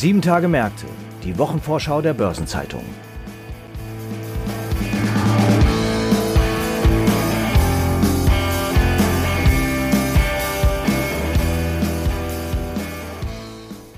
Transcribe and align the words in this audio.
Sieben 0.00 0.22
Tage 0.22 0.46
Märkte, 0.46 0.86
die 1.24 1.36
Wochenvorschau 1.38 2.00
der 2.00 2.14
Börsenzeitung. 2.14 2.84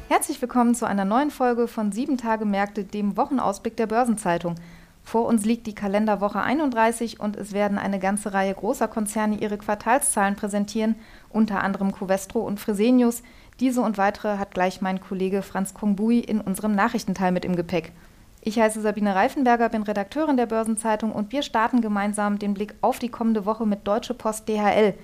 Herzlich 0.09 0.41
willkommen 0.41 0.75
zu 0.75 0.87
einer 0.87 1.05
neuen 1.05 1.31
Folge 1.31 1.69
von 1.69 1.93
Sieben 1.93 2.17
Tage 2.17 2.47
Märkte, 2.47 2.85
dem 2.85 3.19
Wochenausblick 3.19 3.77
der 3.77 3.87
Börsenzeitung. 3.87 4.55
Vor 5.03 5.27
uns 5.27 5.45
liegt 5.45 5.67
die 5.67 5.75
Kalenderwoche 5.75 6.41
31 6.41 7.21
und 7.21 7.37
es 7.37 7.53
werden 7.53 7.77
eine 7.77 7.99
ganze 7.99 8.33
Reihe 8.33 8.55
großer 8.55 8.89
Konzerne 8.89 9.37
ihre 9.37 9.59
Quartalszahlen 9.59 10.37
präsentieren, 10.37 10.95
unter 11.29 11.63
anderem 11.63 11.93
Covestro 11.93 12.41
und 12.41 12.59
Fresenius. 12.59 13.23
Diese 13.61 13.83
und 13.83 13.99
weitere 13.99 14.39
hat 14.39 14.53
gleich 14.53 14.81
mein 14.81 15.01
Kollege 15.01 15.43
Franz 15.43 15.75
Kongbui 15.75 16.21
in 16.21 16.41
unserem 16.41 16.75
Nachrichtenteil 16.75 17.31
mit 17.31 17.45
im 17.45 17.57
Gepäck. 17.57 17.93
Ich 18.41 18.59
heiße 18.59 18.81
Sabine 18.81 19.15
Reifenberger, 19.15 19.69
bin 19.69 19.83
Redakteurin 19.83 20.39
der 20.39 20.47
Börsenzeitung 20.47 21.13
und 21.13 21.31
wir 21.31 21.43
starten 21.43 21.83
gemeinsam 21.83 22.39
den 22.39 22.55
Blick 22.55 22.75
auf 22.81 22.99
die 22.99 23.11
kommende 23.11 23.45
Woche 23.45 23.67
mit 23.67 23.87
Deutsche 23.87 24.15
Post 24.15 24.49
DHL. 24.49 24.95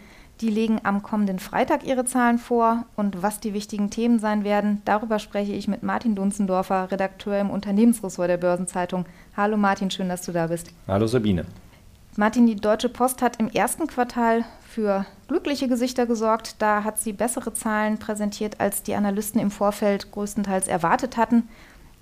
Die 0.41 0.49
legen 0.49 0.81
am 0.85 1.03
kommenden 1.03 1.39
Freitag 1.39 1.85
ihre 1.85 2.07
Zahlen 2.07 2.39
vor 2.39 2.87
und 2.97 3.23
was 3.23 3.41
die 3.41 3.53
wichtigen 3.53 3.91
Themen 3.91 4.19
sein 4.19 4.43
werden, 4.43 4.81
darüber 4.87 5.19
spreche 5.19 5.53
ich 5.53 5.69
mit 5.69 5.83
Martin 5.83 6.15
Dunzendorfer, 6.15 6.91
Redakteur 6.91 7.39
im 7.39 7.51
Unternehmensressort 7.51 8.31
der 8.31 8.37
Börsenzeitung. 8.39 9.05
Hallo 9.37 9.59
Martin, 9.59 9.91
schön, 9.91 10.09
dass 10.09 10.23
du 10.23 10.33
da 10.33 10.47
bist. 10.47 10.73
Hallo 10.89 11.07
Sabine. 11.07 11.45
Martin, 12.17 12.47
die 12.47 12.57
Deutsche 12.57 12.89
Post 12.89 13.23
hat 13.23 13.39
im 13.39 13.49
ersten 13.51 13.87
Quartal 13.87 14.45
für 14.67 15.05
glückliche 15.29 15.69
Gesichter 15.69 16.07
gesorgt. 16.07 16.57
Da 16.61 16.85
hat 16.85 16.99
sie 16.99 17.13
bessere 17.13 17.53
Zahlen 17.53 17.99
präsentiert, 17.99 18.61
als 18.61 18.83
die 18.83 18.95
Analysten 18.95 19.41
im 19.41 19.51
Vorfeld 19.51 20.11
größtenteils 20.13 20.69
erwartet 20.69 21.17
hatten. 21.17 21.49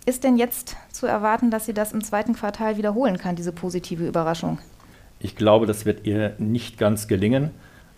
Ist 0.07 0.25
denn 0.25 0.37
jetzt 0.37 0.77
zu 0.93 1.07
erwarten, 1.07 1.51
dass 1.51 1.67
sie 1.67 1.75
das 1.75 1.93
im 1.93 2.05
zweiten 2.05 2.35
Quartal 2.35 2.77
wiederholen 2.77 3.19
kann, 3.19 3.37
diese 3.37 3.53
positive 3.53 4.07
Überraschung? 4.07 4.59
Ich 5.19 5.37
glaube, 5.37 5.67
das 5.67 5.87
wird 5.87 6.07
ihr 6.07 6.35
nicht 6.39 6.79
ganz 6.79 7.09
gelingen 7.09 7.51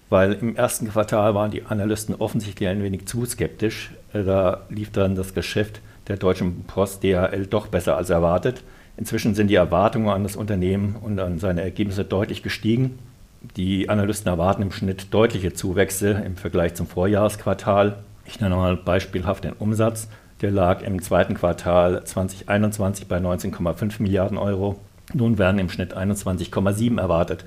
weil 0.08 0.34
im 0.34 0.56
ersten 0.56 0.88
Quartal 0.88 1.34
waren 1.34 1.50
die 1.50 1.64
Analysten 1.64 2.14
offensichtlich 2.14 2.68
ein 2.68 2.82
wenig 2.82 3.06
zu 3.06 3.24
skeptisch. 3.24 3.92
Da 4.12 4.62
lief 4.68 4.92
dann 4.92 5.16
das 5.16 5.34
Geschäft 5.34 5.80
der 6.08 6.16
Deutschen 6.16 6.64
Post 6.64 7.02
DHL 7.02 7.46
doch 7.46 7.66
besser 7.66 7.96
als 7.96 8.10
erwartet. 8.10 8.62
Inzwischen 8.96 9.34
sind 9.34 9.48
die 9.48 9.54
Erwartungen 9.54 10.08
an 10.08 10.22
das 10.22 10.36
Unternehmen 10.36 10.96
und 11.00 11.18
an 11.20 11.38
seine 11.38 11.62
Ergebnisse 11.62 12.04
deutlich 12.04 12.42
gestiegen. 12.42 12.98
Die 13.56 13.88
Analysten 13.88 14.28
erwarten 14.28 14.62
im 14.62 14.72
Schnitt 14.72 15.12
deutliche 15.12 15.52
Zuwächse 15.52 16.10
im 16.10 16.36
Vergleich 16.36 16.74
zum 16.74 16.86
Vorjahresquartal. 16.86 17.98
Ich 18.24 18.40
nenne 18.40 18.56
mal 18.56 18.76
beispielhaft 18.76 19.44
den 19.44 19.52
Umsatz. 19.52 20.08
Der 20.40 20.50
lag 20.50 20.82
im 20.82 21.00
zweiten 21.00 21.34
Quartal 21.34 22.04
2021 22.04 23.06
bei 23.06 23.18
19,5 23.18 24.02
Milliarden 24.02 24.38
Euro. 24.38 24.76
Nun 25.14 25.38
werden 25.38 25.58
im 25.58 25.70
Schnitt 25.70 25.96
21,7 25.96 26.98
erwartet. 26.98 27.44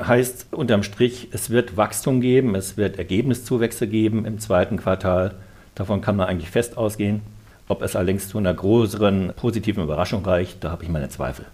Heißt 0.00 0.48
unterm 0.52 0.82
Strich, 0.82 1.28
es 1.32 1.50
wird 1.50 1.76
Wachstum 1.76 2.20
geben, 2.20 2.54
es 2.54 2.76
wird 2.76 2.98
Ergebniszuwächse 2.98 3.86
geben 3.86 4.24
im 4.24 4.38
zweiten 4.38 4.76
Quartal. 4.76 5.34
Davon 5.74 6.00
kann 6.00 6.16
man 6.16 6.28
eigentlich 6.28 6.50
fest 6.50 6.76
ausgehen. 6.76 7.22
Ob 7.70 7.82
es 7.82 7.94
allerdings 7.94 8.28
zu 8.28 8.36
einer 8.36 8.52
größeren 8.52 9.32
positiven 9.36 9.84
Überraschung 9.84 10.24
reicht, 10.24 10.64
da 10.64 10.72
habe 10.72 10.82
ich 10.82 10.90
meine 10.90 11.08
Zweifel. 11.08 11.46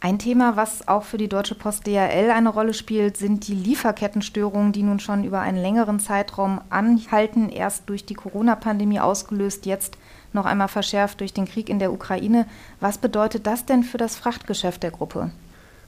Ein 0.00 0.18
Thema, 0.18 0.56
was 0.56 0.88
auch 0.88 1.02
für 1.02 1.18
die 1.18 1.28
Deutsche 1.28 1.54
Post 1.54 1.86
DHL 1.86 2.30
eine 2.30 2.48
Rolle 2.48 2.72
spielt, 2.72 3.18
sind 3.18 3.46
die 3.46 3.54
Lieferkettenstörungen, 3.54 4.72
die 4.72 4.82
nun 4.82 4.98
schon 4.98 5.24
über 5.24 5.40
einen 5.40 5.58
längeren 5.58 6.00
Zeitraum 6.00 6.62
anhalten, 6.70 7.50
erst 7.50 7.90
durch 7.90 8.06
die 8.06 8.14
Corona-Pandemie 8.14 8.98
ausgelöst, 8.98 9.66
jetzt 9.66 9.98
noch 10.32 10.46
einmal 10.46 10.68
verschärft 10.68 11.20
durch 11.20 11.34
den 11.34 11.44
Krieg 11.44 11.68
in 11.68 11.80
der 11.80 11.92
Ukraine. 11.92 12.46
Was 12.80 12.96
bedeutet 12.96 13.46
das 13.46 13.66
denn 13.66 13.82
für 13.82 13.98
das 13.98 14.16
Frachtgeschäft 14.16 14.82
der 14.82 14.90
Gruppe? 14.90 15.32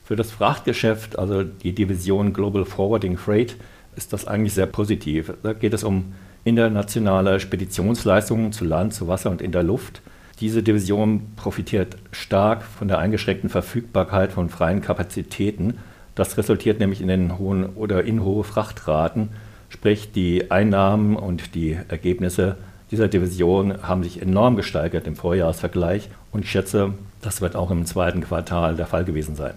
Für 0.04 0.16
das 0.16 0.31
Frachtgeschäft, 0.31 1.19
also 1.19 1.42
die 1.42 1.75
Division 1.75 2.34
Global 2.34 2.66
Forwarding 2.66 3.16
Freight, 3.16 3.56
ist 3.97 4.12
das 4.12 4.26
eigentlich 4.26 4.53
sehr 4.53 4.66
positiv. 4.66 5.32
Da 5.42 5.54
geht 5.54 5.72
es 5.72 5.84
um 5.84 6.12
internationale 6.48 7.41
Speditionsleistungen 7.41 8.53
zu 8.53 8.64
Land, 8.64 8.94
zu 8.94 9.06
Wasser 9.09 9.31
und 9.31 9.42
in 9.42 9.53
der 9.53 9.62
Luft. 9.62 10.00
Diese 10.41 10.62
Division 10.62 11.32
profitiert 11.36 11.97
stark 12.12 12.62
von 12.62 12.88
der 12.88 12.98
eingeschränkten 12.98 13.50
Verfügbarkeit 13.50 14.32
von 14.32 14.48
freien 14.48 14.81
Kapazitäten. 14.81 15.78
Das 16.14 16.38
resultiert 16.38 16.81
nämlich 16.81 17.00
in 17.00 17.08
den 17.08 17.38
hohen 17.38 17.66
oder 17.66 18.04
in 18.04 18.25
hohe 18.25 18.44
Frachtraten, 18.44 19.28
sprich 19.69 20.12
die 20.12 20.50
Einnahmen 20.50 21.16
und 21.16 21.54
die 21.54 21.78
Ergebnisse 21.88 22.56
dieser 22.91 23.08
Division 23.08 23.82
haben 23.82 24.03
sich 24.03 24.22
enorm 24.22 24.56
gesteigert 24.56 25.06
im 25.06 25.14
Vorjahresvergleich 25.14 26.08
und 26.32 26.44
ich 26.44 26.50
schätze, 26.50 26.94
das 27.20 27.41
wird 27.41 27.54
auch 27.54 27.70
im 27.70 27.84
zweiten 27.84 28.22
Quartal 28.22 28.76
der 28.76 28.87
Fall 28.87 29.04
gewesen 29.04 29.37
sein. 29.37 29.54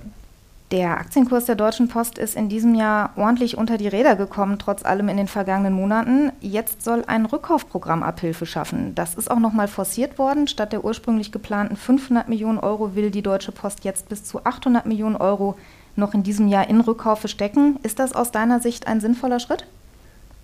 Der 0.71 0.97
Aktienkurs 0.97 1.45
der 1.45 1.55
Deutschen 1.55 1.89
Post 1.89 2.17
ist 2.17 2.37
in 2.37 2.47
diesem 2.47 2.75
Jahr 2.75 3.11
ordentlich 3.17 3.57
unter 3.57 3.77
die 3.77 3.89
Räder 3.89 4.15
gekommen, 4.15 4.57
trotz 4.57 4.85
allem 4.85 5.09
in 5.09 5.17
den 5.17 5.27
vergangenen 5.27 5.73
Monaten. 5.73 6.31
Jetzt 6.39 6.83
soll 6.83 7.03
ein 7.07 7.25
Rückkaufprogramm 7.25 8.03
Abhilfe 8.03 8.45
schaffen. 8.45 8.95
Das 8.95 9.15
ist 9.15 9.29
auch 9.29 9.39
nochmal 9.39 9.67
forciert 9.67 10.17
worden. 10.17 10.47
Statt 10.47 10.71
der 10.71 10.85
ursprünglich 10.85 11.33
geplanten 11.33 11.75
500 11.75 12.29
Millionen 12.29 12.57
Euro 12.57 12.95
will 12.95 13.11
die 13.11 13.21
Deutsche 13.21 13.51
Post 13.51 13.83
jetzt 13.83 14.07
bis 14.07 14.23
zu 14.23 14.45
800 14.45 14.85
Millionen 14.85 15.17
Euro 15.17 15.57
noch 15.97 16.13
in 16.13 16.23
diesem 16.23 16.47
Jahr 16.47 16.69
in 16.69 16.79
Rückkaufe 16.79 17.27
stecken. 17.27 17.77
Ist 17.83 17.99
das 17.99 18.13
aus 18.13 18.31
deiner 18.31 18.61
Sicht 18.61 18.87
ein 18.87 19.01
sinnvoller 19.01 19.41
Schritt? 19.41 19.65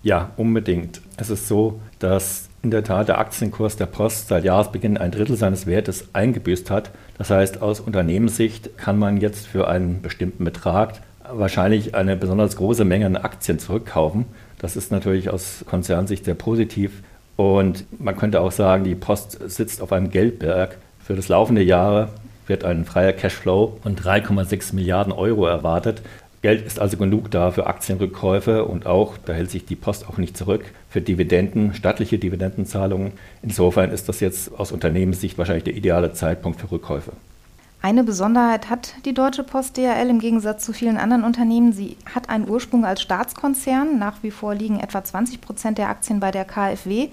Ja, 0.02 0.30
unbedingt. 0.36 1.00
Es 1.16 1.30
ist 1.30 1.48
so, 1.48 1.80
dass 2.00 2.47
in 2.62 2.70
der 2.70 2.84
Tat 2.84 3.08
der 3.08 3.18
Aktienkurs 3.18 3.76
der 3.76 3.86
Post 3.86 4.28
seit 4.28 4.44
Jahresbeginn 4.44 4.96
ein 4.96 5.10
Drittel 5.10 5.36
seines 5.36 5.66
Wertes 5.66 6.08
eingebüßt 6.12 6.70
hat. 6.70 6.90
Das 7.16 7.30
heißt, 7.30 7.62
aus 7.62 7.80
Unternehmenssicht 7.80 8.76
kann 8.76 8.98
man 8.98 9.18
jetzt 9.18 9.46
für 9.46 9.68
einen 9.68 10.02
bestimmten 10.02 10.44
Betrag 10.44 10.94
wahrscheinlich 11.30 11.94
eine 11.94 12.16
besonders 12.16 12.56
große 12.56 12.84
Menge 12.84 13.06
an 13.06 13.16
Aktien 13.16 13.58
zurückkaufen. 13.58 14.26
Das 14.58 14.76
ist 14.76 14.90
natürlich 14.90 15.30
aus 15.30 15.64
Konzernsicht 15.68 16.24
sehr 16.24 16.34
positiv. 16.34 17.02
Und 17.36 17.84
man 18.00 18.16
könnte 18.16 18.40
auch 18.40 18.50
sagen, 18.50 18.84
die 18.84 18.94
Post 18.94 19.38
sitzt 19.48 19.80
auf 19.80 19.92
einem 19.92 20.10
Geldberg. 20.10 20.78
Für 21.04 21.14
das 21.14 21.28
laufende 21.28 21.62
Jahr 21.62 22.08
wird 22.48 22.64
ein 22.64 22.84
freier 22.84 23.12
Cashflow 23.12 23.78
von 23.82 23.94
3,6 23.94 24.74
Milliarden 24.74 25.12
Euro 25.12 25.46
erwartet. 25.46 26.02
Geld 26.40 26.64
ist 26.64 26.78
also 26.78 26.96
genug 26.96 27.32
da 27.32 27.50
für 27.50 27.66
Aktienrückkäufe 27.66 28.64
und 28.64 28.86
auch, 28.86 29.16
da 29.18 29.32
hält 29.32 29.50
sich 29.50 29.64
die 29.64 29.74
Post 29.74 30.08
auch 30.08 30.18
nicht 30.18 30.36
zurück, 30.36 30.64
für 30.88 31.00
Dividenden, 31.00 31.74
staatliche 31.74 32.18
Dividendenzahlungen. 32.18 33.12
Insofern 33.42 33.90
ist 33.90 34.08
das 34.08 34.20
jetzt 34.20 34.54
aus 34.56 34.70
Unternehmenssicht 34.70 35.36
wahrscheinlich 35.36 35.64
der 35.64 35.76
ideale 35.76 36.12
Zeitpunkt 36.12 36.60
für 36.60 36.70
Rückkäufe. 36.70 37.12
Eine 37.80 38.02
Besonderheit 38.02 38.70
hat 38.70 38.94
die 39.04 39.14
Deutsche 39.14 39.44
Post 39.44 39.76
DHL 39.76 40.10
im 40.10 40.18
Gegensatz 40.18 40.64
zu 40.64 40.72
vielen 40.72 40.96
anderen 40.96 41.24
Unternehmen. 41.24 41.72
Sie 41.72 41.96
hat 42.12 42.28
einen 42.28 42.48
Ursprung 42.48 42.84
als 42.84 43.02
Staatskonzern. 43.02 43.98
Nach 43.98 44.22
wie 44.22 44.32
vor 44.32 44.54
liegen 44.54 44.80
etwa 44.80 45.02
20 45.02 45.40
Prozent 45.40 45.78
der 45.78 45.88
Aktien 45.88 46.18
bei 46.18 46.32
der 46.32 46.44
KfW. 46.44 47.08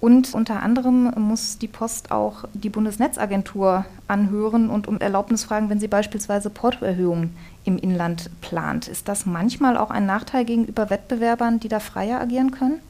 Und 0.00 0.32
unter 0.32 0.62
anderem 0.62 1.10
muss 1.16 1.58
die 1.58 1.66
Post 1.66 2.12
auch 2.12 2.44
die 2.54 2.68
Bundesnetzagentur 2.68 3.84
anhören 4.06 4.70
und 4.70 4.86
um 4.86 5.00
Erlaubnis 5.00 5.44
fragen, 5.44 5.70
wenn 5.70 5.80
sie 5.80 5.88
beispielsweise 5.88 6.50
Portoerhöhungen 6.50 7.34
im 7.64 7.78
Inland 7.78 8.30
plant. 8.40 8.86
Ist 8.86 9.08
das 9.08 9.26
manchmal 9.26 9.76
auch 9.76 9.90
ein 9.90 10.06
Nachteil 10.06 10.44
gegenüber 10.44 10.90
Wettbewerbern, 10.90 11.58
die 11.58 11.68
da 11.68 11.80
freier 11.80 12.20
agieren 12.20 12.52
können? 12.52 12.80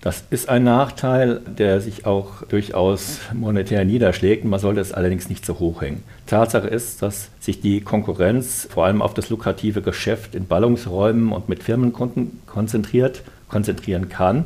Das 0.00 0.22
ist 0.30 0.48
ein 0.48 0.62
Nachteil, 0.62 1.40
der 1.40 1.80
sich 1.80 2.06
auch 2.06 2.42
durchaus 2.44 3.18
monetär 3.32 3.84
niederschlägt. 3.84 4.44
Man 4.44 4.60
sollte 4.60 4.80
es 4.80 4.92
allerdings 4.92 5.28
nicht 5.28 5.44
so 5.44 5.58
hoch 5.58 5.82
hängen. 5.82 6.04
Tatsache 6.26 6.68
ist, 6.68 7.02
dass 7.02 7.30
sich 7.40 7.60
die 7.60 7.80
Konkurrenz 7.80 8.68
vor 8.70 8.84
allem 8.84 9.02
auf 9.02 9.14
das 9.14 9.28
lukrative 9.28 9.82
Geschäft 9.82 10.36
in 10.36 10.46
Ballungsräumen 10.46 11.32
und 11.32 11.48
mit 11.48 11.64
Firmenkunden 11.64 12.40
konzentriert, 12.46 13.22
konzentrieren 13.48 14.08
kann 14.08 14.44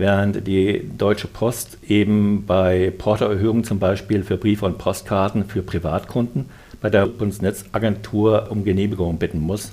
während 0.00 0.46
die 0.46 0.90
Deutsche 0.98 1.28
Post 1.28 1.78
eben 1.86 2.44
bei 2.46 2.92
Portoerhöhungen 2.96 3.62
zum 3.62 3.78
Beispiel 3.78 4.24
für 4.24 4.36
Briefe 4.36 4.66
und 4.66 4.78
Postkarten 4.78 5.44
für 5.44 5.62
Privatkunden 5.62 6.46
bei 6.80 6.90
der 6.90 7.06
Bundesnetzagentur 7.06 8.48
um 8.50 8.64
Genehmigung 8.64 9.18
bitten 9.18 9.38
muss. 9.38 9.72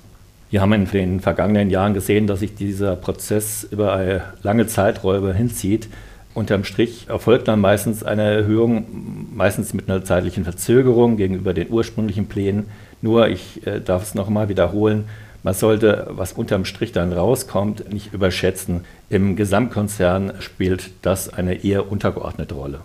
Wir 0.50 0.62
haben 0.62 0.74
in 0.74 0.86
den 0.86 1.20
vergangenen 1.20 1.70
Jahren 1.70 1.94
gesehen, 1.94 2.28
dass 2.28 2.42
sich 2.42 2.56
dieser 2.56 2.96
Prozess 2.96 3.68
über 3.70 4.22
lange 4.44 4.68
Zeiträume 4.68 5.34
hinzieht. 5.34 5.88
Unterm 6.34 6.64
Strich 6.64 7.08
erfolgt 7.10 7.48
dann 7.48 7.60
meistens 7.60 8.04
eine 8.04 8.24
Erhöhung, 8.24 8.86
meistens 9.34 9.74
mit 9.74 9.90
einer 9.90 10.04
zeitlichen 10.04 10.44
Verzögerung 10.44 11.18
gegenüber 11.18 11.54
den 11.54 11.70
ursprünglichen 11.70 12.28
Plänen. 12.28 12.68
Nur, 13.02 13.28
ich 13.30 13.66
äh, 13.66 13.82
darf 13.82 14.04
es 14.04 14.14
noch 14.16 14.28
einmal 14.28 14.50
wiederholen, 14.50 15.06
man 15.48 15.54
sollte, 15.54 16.08
was 16.10 16.34
unterm 16.34 16.66
Strich 16.66 16.92
dann 16.92 17.14
rauskommt, 17.14 17.94
nicht 17.94 18.14
überschätzen. 18.14 18.84
Im 19.10 19.38
Gesamtkonzern 19.38 20.34
spielt 20.40 20.90
das 21.04 21.34
eine 21.34 21.64
eher 21.64 21.90
untergeordnete 21.90 22.54
Rolle. 22.54 22.82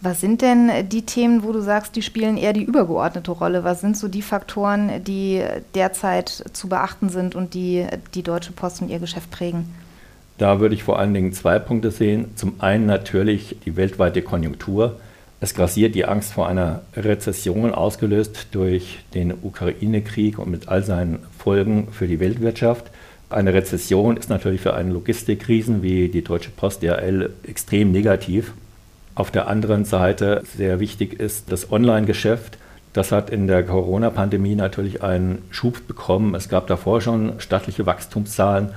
Was 0.00 0.22
sind 0.22 0.40
denn 0.40 0.70
die 0.88 1.02
Themen, 1.02 1.42
wo 1.42 1.52
du 1.52 1.60
sagst, 1.60 1.96
die 1.96 2.00
spielen 2.00 2.38
eher 2.38 2.54
die 2.54 2.62
übergeordnete 2.62 3.30
Rolle? 3.30 3.62
Was 3.62 3.82
sind 3.82 3.94
so 3.94 4.08
die 4.08 4.22
Faktoren, 4.22 5.04
die 5.04 5.44
derzeit 5.74 6.44
zu 6.54 6.70
beachten 6.70 7.10
sind 7.10 7.34
und 7.34 7.52
die 7.52 7.84
die 8.14 8.22
Deutsche 8.22 8.52
Post 8.52 8.80
und 8.80 8.88
ihr 8.88 9.00
Geschäft 9.00 9.30
prägen? 9.30 9.66
Da 10.38 10.60
würde 10.60 10.74
ich 10.74 10.84
vor 10.84 10.98
allen 10.98 11.12
Dingen 11.12 11.34
zwei 11.34 11.58
Punkte 11.58 11.90
sehen. 11.90 12.30
Zum 12.36 12.54
einen 12.58 12.86
natürlich 12.86 13.58
die 13.66 13.76
weltweite 13.76 14.22
Konjunktur. 14.22 14.98
Es 15.40 15.54
grassiert 15.54 15.94
die 15.94 16.04
Angst 16.04 16.32
vor 16.32 16.48
einer 16.48 16.82
Rezession, 16.96 17.72
ausgelöst 17.72 18.48
durch 18.50 18.98
den 19.14 19.32
Ukraine-Krieg 19.32 20.36
und 20.36 20.50
mit 20.50 20.68
all 20.68 20.82
seinen 20.82 21.20
Folgen 21.38 21.88
für 21.92 22.08
die 22.08 22.18
Weltwirtschaft. 22.18 22.86
Eine 23.30 23.54
Rezession 23.54 24.16
ist 24.16 24.30
natürlich 24.30 24.60
für 24.60 24.74
einen 24.74 24.90
Logistikriesen 24.90 25.80
wie 25.80 26.08
die 26.08 26.24
Deutsche 26.24 26.50
Post 26.50 26.82
DHL 26.82 27.30
extrem 27.44 27.92
negativ. 27.92 28.52
Auf 29.14 29.30
der 29.30 29.46
anderen 29.46 29.84
Seite 29.84 30.42
sehr 30.56 30.80
wichtig 30.80 31.20
ist 31.20 31.52
das 31.52 31.70
Online-Geschäft. 31.70 32.58
Das 32.92 33.12
hat 33.12 33.30
in 33.30 33.46
der 33.46 33.62
Corona-Pandemie 33.62 34.56
natürlich 34.56 35.04
einen 35.04 35.42
Schub 35.50 35.86
bekommen. 35.86 36.34
Es 36.34 36.48
gab 36.48 36.66
davor 36.66 37.00
schon 37.00 37.34
stattliche 37.38 37.86
Wachstumszahlen, 37.86 38.70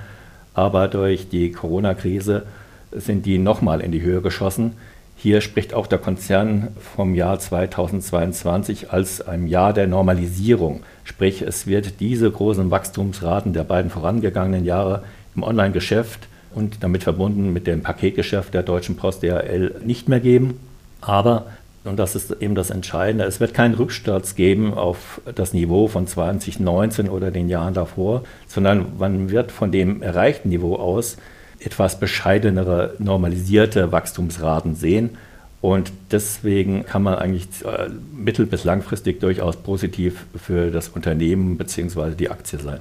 aber 0.54 0.86
durch 0.86 1.28
die 1.28 1.50
Corona-Krise 1.50 2.44
sind 2.92 3.26
die 3.26 3.38
nochmal 3.38 3.80
in 3.80 3.90
die 3.90 4.02
Höhe 4.02 4.20
geschossen. 4.20 4.74
Hier 5.22 5.40
spricht 5.40 5.72
auch 5.72 5.86
der 5.86 6.00
Konzern 6.00 6.70
vom 6.96 7.14
Jahr 7.14 7.38
2022 7.38 8.90
als 8.90 9.20
einem 9.20 9.46
Jahr 9.46 9.72
der 9.72 9.86
Normalisierung. 9.86 10.82
Sprich, 11.04 11.42
es 11.42 11.68
wird 11.68 12.00
diese 12.00 12.28
großen 12.28 12.72
Wachstumsraten 12.72 13.52
der 13.52 13.62
beiden 13.62 13.88
vorangegangenen 13.88 14.64
Jahre 14.64 15.04
im 15.36 15.44
Online-Geschäft 15.44 16.26
und 16.56 16.82
damit 16.82 17.04
verbunden 17.04 17.52
mit 17.52 17.68
dem 17.68 17.82
Paketgeschäft 17.82 18.52
der 18.52 18.64
Deutschen 18.64 18.96
Post 18.96 19.22
DHL 19.22 19.76
nicht 19.84 20.08
mehr 20.08 20.18
geben. 20.18 20.58
Aber, 21.00 21.46
und 21.84 22.00
das 22.00 22.16
ist 22.16 22.32
eben 22.40 22.56
das 22.56 22.70
Entscheidende, 22.70 23.24
es 23.24 23.38
wird 23.38 23.54
keinen 23.54 23.74
Rücksturz 23.74 24.34
geben 24.34 24.74
auf 24.74 25.20
das 25.36 25.52
Niveau 25.52 25.86
von 25.86 26.08
2019 26.08 27.08
oder 27.08 27.30
den 27.30 27.48
Jahren 27.48 27.74
davor, 27.74 28.24
sondern 28.48 28.86
man 28.98 29.30
wird 29.30 29.52
von 29.52 29.70
dem 29.70 30.02
erreichten 30.02 30.48
Niveau 30.48 30.74
aus 30.74 31.16
etwas 31.64 31.98
bescheidenere, 31.98 32.94
normalisierte 32.98 33.92
Wachstumsraten 33.92 34.74
sehen. 34.74 35.16
Und 35.60 35.92
deswegen 36.10 36.84
kann 36.84 37.04
man 37.04 37.14
eigentlich 37.14 37.46
äh, 37.64 37.88
mittel- 38.12 38.46
bis 38.46 38.64
langfristig 38.64 39.20
durchaus 39.20 39.56
positiv 39.56 40.26
für 40.36 40.70
das 40.70 40.88
Unternehmen 40.88 41.56
bzw. 41.56 42.16
die 42.16 42.30
Aktie 42.30 42.58
sein. 42.58 42.80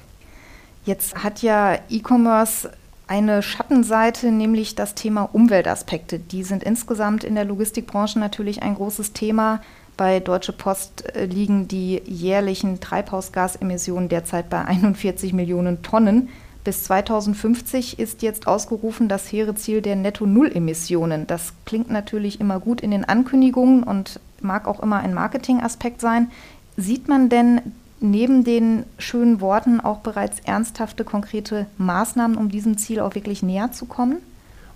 Jetzt 0.86 1.24
hat 1.24 1.44
ja 1.44 1.78
E-Commerce 1.90 2.72
eine 3.06 3.44
Schattenseite, 3.44 4.32
nämlich 4.32 4.74
das 4.74 4.96
Thema 4.96 5.24
Umweltaspekte. 5.24 6.18
Die 6.18 6.44
sind 6.44 6.64
insgesamt 6.64 7.24
in 7.24 7.36
der 7.36 7.46
Logistikbranche 7.46 8.18
natürlich 8.18 8.64
ein 8.64 8.74
großes 8.74 9.14
Thema. 9.14 9.62
Bei 9.98 10.20
Deutsche 10.20 10.54
Post 10.54 11.14
äh, 11.16 11.26
liegen 11.26 11.68
die 11.68 12.02
jährlichen 12.06 12.80
Treibhausgasemissionen 12.80 14.10
derzeit 14.10 14.50
bei 14.50 14.66
41 14.66 15.34
Millionen 15.34 15.84
Tonnen. 15.84 16.30
Bis 16.64 16.84
2050 16.84 17.98
ist 17.98 18.22
jetzt 18.22 18.46
ausgerufen 18.46 19.08
das 19.08 19.32
hehre 19.32 19.56
Ziel 19.56 19.82
der 19.82 19.96
Netto-Null-Emissionen. 19.96 21.26
Das 21.26 21.54
klingt 21.66 21.90
natürlich 21.90 22.40
immer 22.40 22.60
gut 22.60 22.82
in 22.82 22.92
den 22.92 23.04
Ankündigungen 23.04 23.82
und 23.84 24.20
mag 24.42 24.68
auch 24.68 24.80
immer 24.80 24.98
ein 24.98 25.14
Marketingaspekt 25.14 26.02
sein. 26.02 26.30
Sieht 26.78 27.08
man 27.08 27.30
denn 27.30 27.62
neben 28.00 28.44
den 28.44 28.84
schönen 29.00 29.42
Worten 29.42 29.80
auch 29.80 30.00
bereits 30.00 30.40
ernsthafte, 30.40 31.04
konkrete 31.04 31.66
Maßnahmen, 31.78 32.38
um 32.38 32.50
diesem 32.50 32.78
Ziel 32.78 33.00
auch 33.00 33.16
wirklich 33.16 33.42
näher 33.42 33.72
zu 33.72 33.86
kommen? 33.86 34.18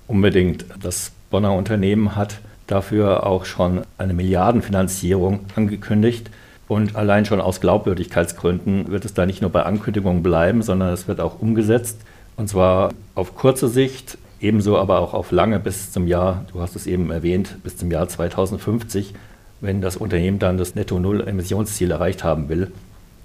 Unbedingt. 0.07 0.65
Das 0.81 1.11
Bonner 1.29 1.53
Unternehmen 1.53 2.15
hat 2.15 2.39
dafür 2.67 3.25
auch 3.25 3.45
schon 3.45 3.81
eine 3.97 4.13
Milliardenfinanzierung 4.13 5.41
angekündigt. 5.55 6.29
Und 6.67 6.95
allein 6.95 7.25
schon 7.25 7.41
aus 7.41 7.61
Glaubwürdigkeitsgründen 7.61 8.89
wird 8.89 9.05
es 9.05 9.13
da 9.13 9.25
nicht 9.25 9.41
nur 9.41 9.51
bei 9.51 9.63
Ankündigungen 9.63 10.23
bleiben, 10.23 10.63
sondern 10.63 10.93
es 10.93 11.07
wird 11.07 11.19
auch 11.19 11.39
umgesetzt. 11.39 11.99
Und 12.37 12.49
zwar 12.49 12.89
auf 13.13 13.35
kurze 13.35 13.67
Sicht, 13.67 14.17
ebenso 14.41 14.77
aber 14.77 14.99
auch 14.99 15.13
auf 15.13 15.31
lange 15.31 15.59
bis 15.59 15.91
zum 15.91 16.07
Jahr, 16.07 16.45
du 16.51 16.61
hast 16.61 16.75
es 16.75 16.87
eben 16.87 17.11
erwähnt, 17.11 17.57
bis 17.63 17.77
zum 17.77 17.91
Jahr 17.91 18.07
2050, 18.07 19.13
wenn 19.61 19.81
das 19.81 19.95
Unternehmen 19.95 20.39
dann 20.39 20.57
das 20.57 20.75
Netto-Null-Emissionsziel 20.75 21.91
erreicht 21.91 22.23
haben 22.23 22.49
will. 22.49 22.71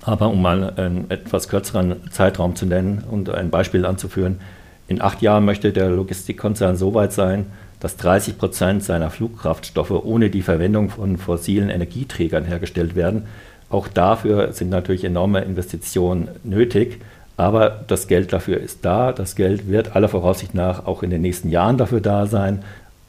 Aber 0.03 0.29
um 0.29 0.41
mal 0.41 0.75
einen 0.77 1.11
etwas 1.11 1.49
kürzeren 1.49 1.97
Zeitraum 2.11 2.57
zu 2.57 2.67
nennen 2.67 3.05
und 3.11 3.31
ein 3.31 3.51
Beispiel 3.51 3.85
anzuführen, 3.85 4.41
in 4.87 5.01
acht 5.01 5.23
Jahren 5.23 5.45
möchte 5.45 5.73
der 5.73 5.89
Logistikkonzern 5.89 6.77
so 6.77 6.95
weit 6.95 7.13
sein, 7.13 7.47
dass 7.81 7.97
30 7.97 8.39
Prozent 8.39 8.85
seiner 8.85 9.11
Flugkraftstoffe 9.11 9.91
ohne 9.91 10.31
die 10.31 10.43
Verwendung 10.43 10.91
von 10.91 11.17
fossilen 11.17 11.71
Energieträgern 11.71 12.45
hergestellt 12.45 12.95
werden. 12.95 13.25
Auch 13.71 13.89
dafür 13.89 14.53
sind 14.53 14.71
natürlich 14.71 15.05
enorme 15.05 15.41
Investitionen 15.41 16.29
nötig. 16.45 17.01
Aber 17.37 17.71
das 17.89 18.07
Geld 18.07 18.35
dafür 18.35 18.61
ist 18.61 18.85
da. 18.85 19.13
Das 19.13 19.35
Geld 19.35 19.67
wird 19.67 19.97
aller 19.97 20.09
Voraussicht 20.09 20.55
nach 20.55 20.87
auch 20.87 21.03
in 21.03 21.09
den 21.09 21.23
nächsten 21.23 21.49
Jahren 21.49 21.79
dafür 21.79 22.03
da 22.03 22.27
sein. 22.27 22.63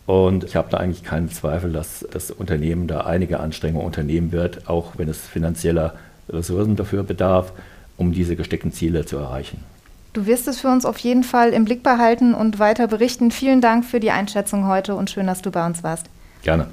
Und 0.06 0.46
ich 0.46 0.56
habe 0.56 0.70
da 0.72 0.78
eigentlich 0.78 1.04
keinen 1.04 1.30
Zweifel, 1.30 1.74
dass 1.74 2.08
das 2.10 2.32
Unternehmen 2.32 2.88
da 2.88 3.02
einige 3.02 3.42
Anstrengungen 3.42 3.86
unternehmen 3.86 4.32
wird, 4.32 4.70
auch 4.70 4.94
wenn 4.98 5.10
es 5.10 5.20
finanzieller 5.20 5.96
Ressourcen 6.30 6.78
dafür 6.78 7.04
bedarf, 7.04 7.52
um 7.98 8.14
diese 8.14 8.38
gesteckten 8.38 8.72
Ziele 8.72 9.06
zu 9.06 9.18
erreichen. 9.18 9.64
Du 10.14 10.26
wirst 10.26 10.48
es 10.50 10.60
für 10.60 10.68
uns 10.68 10.86
auf 10.86 10.98
jeden 10.98 11.24
Fall 11.24 11.52
im 11.52 11.64
Blick 11.64 11.84
behalten 11.84 12.34
und 12.34 12.60
weiter 12.60 12.88
berichten. 12.88 13.32
Vielen 13.32 13.62
Dank 13.62 13.86
für 13.86 14.02
die 14.02 14.12
Einschätzung 14.12 14.68
heute 14.68 14.96
und 14.96 15.10
schön, 15.10 15.26
dass 15.26 15.42
du 15.42 15.52
bei 15.52 15.66
uns 15.66 15.84
warst. 15.84 16.08
Gerne. 16.44 16.68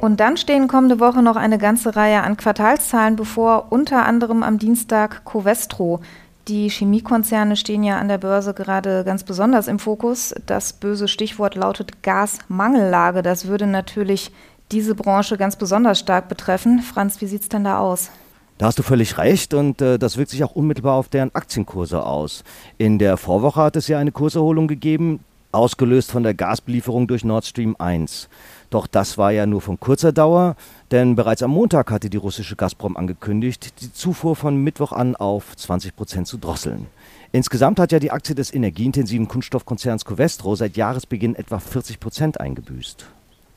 Und 0.00 0.18
dann 0.18 0.36
stehen 0.36 0.66
kommende 0.66 0.98
Woche 0.98 1.22
noch 1.22 1.36
eine 1.36 1.58
ganze 1.58 1.94
Reihe 1.94 2.22
an 2.22 2.36
Quartalszahlen 2.36 3.14
bevor, 3.14 3.66
unter 3.70 4.04
anderem 4.04 4.42
am 4.42 4.58
Dienstag 4.58 5.24
Covestro. 5.24 6.00
Die 6.48 6.68
Chemiekonzerne 6.68 7.54
stehen 7.54 7.84
ja 7.84 7.98
an 7.98 8.08
der 8.08 8.18
Börse 8.18 8.52
gerade 8.52 9.04
ganz 9.04 9.22
besonders 9.22 9.68
im 9.68 9.78
Fokus. 9.78 10.34
Das 10.46 10.72
böse 10.72 11.06
Stichwort 11.06 11.54
lautet 11.54 12.02
Gasmangellage. 12.02 13.22
Das 13.22 13.46
würde 13.46 13.68
natürlich 13.68 14.32
diese 14.72 14.96
Branche 14.96 15.36
ganz 15.36 15.54
besonders 15.54 16.00
stark 16.00 16.28
betreffen. 16.28 16.80
Franz, 16.80 17.20
wie 17.20 17.26
sieht 17.28 17.42
es 17.42 17.48
denn 17.48 17.62
da 17.62 17.78
aus? 17.78 18.10
Da 18.62 18.68
hast 18.68 18.78
du 18.78 18.84
völlig 18.84 19.18
recht 19.18 19.54
und 19.54 19.82
äh, 19.82 19.98
das 19.98 20.16
wirkt 20.16 20.30
sich 20.30 20.44
auch 20.44 20.52
unmittelbar 20.52 20.94
auf 20.94 21.08
deren 21.08 21.34
Aktienkurse 21.34 22.06
aus. 22.06 22.44
In 22.78 23.00
der 23.00 23.16
Vorwoche 23.16 23.60
hat 23.60 23.74
es 23.74 23.88
ja 23.88 23.98
eine 23.98 24.12
Kurserholung 24.12 24.68
gegeben, 24.68 25.18
ausgelöst 25.50 26.12
von 26.12 26.22
der 26.22 26.34
Gasbelieferung 26.34 27.08
durch 27.08 27.24
Nord 27.24 27.44
Stream 27.44 27.74
1. 27.76 28.28
Doch 28.70 28.86
das 28.86 29.18
war 29.18 29.32
ja 29.32 29.46
nur 29.46 29.62
von 29.62 29.80
kurzer 29.80 30.12
Dauer, 30.12 30.54
denn 30.92 31.16
bereits 31.16 31.42
am 31.42 31.50
Montag 31.50 31.90
hatte 31.90 32.08
die 32.08 32.18
russische 32.18 32.54
Gazprom 32.54 32.96
angekündigt, 32.96 33.82
die 33.82 33.92
Zufuhr 33.92 34.36
von 34.36 34.62
Mittwoch 34.62 34.92
an 34.92 35.16
auf 35.16 35.56
20 35.56 35.96
Prozent 35.96 36.28
zu 36.28 36.38
drosseln. 36.38 36.86
Insgesamt 37.32 37.80
hat 37.80 37.90
ja 37.90 37.98
die 37.98 38.12
Aktie 38.12 38.36
des 38.36 38.54
energieintensiven 38.54 39.26
Kunststoffkonzerns 39.26 40.04
Covestro 40.04 40.54
seit 40.54 40.76
Jahresbeginn 40.76 41.34
etwa 41.34 41.58
40 41.58 41.98
Prozent 41.98 42.40
eingebüßt. 42.40 43.06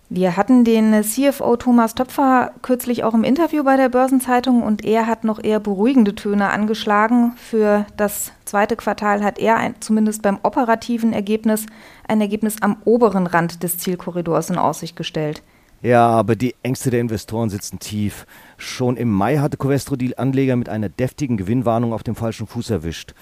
Wir 0.10 0.38
hatten 0.38 0.64
den 0.64 1.04
CFO 1.04 1.56
Thomas 1.56 1.96
Töpfer 1.96 2.52
kürzlich 2.62 3.04
auch 3.04 3.16
im 3.16 3.24
Interview 3.24 3.64
bei 3.64 3.76
der 3.76 3.90
Börsenzeitung 3.90 4.62
und 4.62 4.86
er 4.86 5.08
hat 5.08 5.24
noch 5.24 5.44
eher 5.44 5.60
beruhigende 5.60 6.14
Töne 6.14 6.50
angeschlagen. 6.50 7.34
Für 7.38 7.88
das 7.98 8.32
zweite 8.46 8.76
Quartal 8.76 9.24
hat 9.24 9.40
er 9.40 9.58
ein, 9.58 9.74
zumindest 9.80 10.22
beim 10.22 10.38
operativen 10.44 11.12
Ergebnis 11.12 11.66
ein 12.08 12.22
Ergebnis 12.22 12.62
am 12.62 12.78
oberen 12.86 13.26
Rand 13.26 13.64
des 13.64 13.80
Zielkorridors 13.80 14.52
in 14.52 14.60
Aussicht 14.60 14.96
gestellt. 14.96 15.42
Ja, 15.82 16.08
aber 16.08 16.36
die 16.36 16.56
Ängste 16.62 16.92
der 16.92 17.02
Investoren 17.02 17.50
sitzen 17.50 17.80
tief. 17.80 18.28
Schon 18.58 18.98
im 18.98 19.12
Mai 19.12 19.38
hatte 19.38 19.58
Covestro 19.58 19.96
die 19.96 20.18
Anleger 20.18 20.56
mit 20.56 20.70
einer 20.70 20.90
deftigen 20.90 21.38
Gewinnwarnung 21.38 21.94
auf 21.94 22.04
dem 22.04 22.16
falschen 22.16 22.48
Fuß 22.48 22.70
erwischt. 22.70 23.14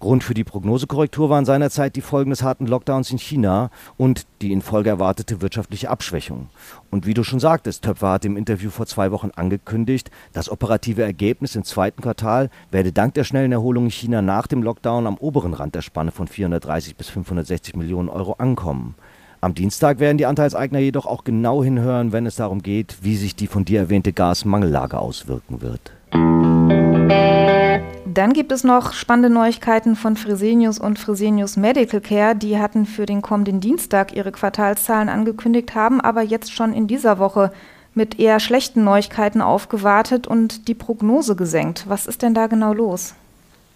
Grund 0.00 0.24
für 0.24 0.32
die 0.32 0.44
Prognosekorrektur 0.44 1.28
waren 1.28 1.44
seinerzeit 1.44 1.94
die 1.94 2.00
Folgen 2.00 2.30
des 2.30 2.42
harten 2.42 2.66
Lockdowns 2.66 3.10
in 3.10 3.18
China 3.18 3.70
und 3.98 4.26
die 4.40 4.50
in 4.50 4.62
Folge 4.62 4.88
erwartete 4.88 5.42
wirtschaftliche 5.42 5.90
Abschwächung. 5.90 6.48
Und 6.90 7.06
wie 7.06 7.12
du 7.12 7.22
schon 7.22 7.38
sagtest, 7.38 7.84
Töpfer 7.84 8.12
hat 8.12 8.24
im 8.24 8.38
Interview 8.38 8.70
vor 8.70 8.86
zwei 8.86 9.12
Wochen 9.12 9.30
angekündigt, 9.36 10.10
das 10.32 10.50
operative 10.50 11.02
Ergebnis 11.02 11.54
im 11.54 11.64
zweiten 11.64 12.00
Quartal 12.00 12.48
werde 12.70 12.92
dank 12.92 13.12
der 13.12 13.24
schnellen 13.24 13.52
Erholung 13.52 13.84
in 13.84 13.90
China 13.90 14.22
nach 14.22 14.46
dem 14.46 14.62
Lockdown 14.62 15.06
am 15.06 15.18
oberen 15.18 15.52
Rand 15.52 15.74
der 15.74 15.82
Spanne 15.82 16.12
von 16.12 16.28
430 16.28 16.96
bis 16.96 17.10
560 17.10 17.76
Millionen 17.76 18.08
Euro 18.08 18.32
ankommen. 18.32 18.94
Am 19.42 19.54
Dienstag 19.54 20.00
werden 20.00 20.16
die 20.16 20.26
Anteilseigner 20.26 20.78
jedoch 20.78 21.04
auch 21.04 21.24
genau 21.24 21.62
hinhören, 21.62 22.12
wenn 22.12 22.24
es 22.24 22.36
darum 22.36 22.62
geht, 22.62 22.98
wie 23.02 23.16
sich 23.16 23.36
die 23.36 23.46
von 23.46 23.66
dir 23.66 23.80
erwähnte 23.80 24.14
Gasmangellage 24.14 24.98
auswirken 24.98 25.60
wird. 25.60 25.92
Dann 28.06 28.32
gibt 28.32 28.50
es 28.50 28.64
noch 28.64 28.92
spannende 28.92 29.30
Neuigkeiten 29.30 29.94
von 29.94 30.16
Fresenius 30.16 30.78
und 30.78 30.98
Fresenius 30.98 31.56
Medical 31.56 32.00
Care. 32.00 32.34
Die 32.34 32.58
hatten 32.58 32.86
für 32.86 33.06
den 33.06 33.22
kommenden 33.22 33.60
Dienstag 33.60 34.16
ihre 34.16 34.32
Quartalszahlen 34.32 35.08
angekündigt, 35.08 35.74
haben 35.74 36.00
aber 36.00 36.22
jetzt 36.22 36.52
schon 36.52 36.72
in 36.72 36.86
dieser 36.86 37.18
Woche 37.18 37.52
mit 37.94 38.18
eher 38.18 38.40
schlechten 38.40 38.84
Neuigkeiten 38.84 39.40
aufgewartet 39.40 40.26
und 40.26 40.68
die 40.68 40.74
Prognose 40.74 41.36
gesenkt. 41.36 41.84
Was 41.88 42.06
ist 42.06 42.22
denn 42.22 42.34
da 42.34 42.46
genau 42.46 42.72
los? 42.72 43.14